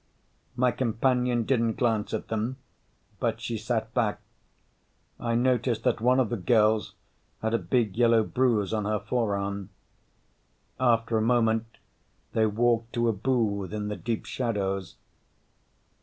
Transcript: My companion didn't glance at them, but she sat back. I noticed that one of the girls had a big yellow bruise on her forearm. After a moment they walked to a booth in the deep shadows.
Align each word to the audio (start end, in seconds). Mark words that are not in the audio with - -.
My 0.55 0.71
companion 0.71 1.43
didn't 1.43 1.75
glance 1.77 2.11
at 2.11 2.29
them, 2.29 2.57
but 3.19 3.39
she 3.39 3.55
sat 3.55 3.93
back. 3.93 4.19
I 5.19 5.35
noticed 5.35 5.83
that 5.83 6.01
one 6.01 6.19
of 6.19 6.29
the 6.29 6.37
girls 6.37 6.95
had 7.43 7.53
a 7.53 7.59
big 7.59 7.95
yellow 7.95 8.23
bruise 8.23 8.73
on 8.73 8.85
her 8.85 8.97
forearm. 8.99 9.69
After 10.79 11.19
a 11.19 11.21
moment 11.21 11.77
they 12.33 12.47
walked 12.47 12.93
to 12.93 13.09
a 13.09 13.13
booth 13.13 13.73
in 13.73 13.89
the 13.89 13.95
deep 13.95 14.25
shadows. 14.25 14.95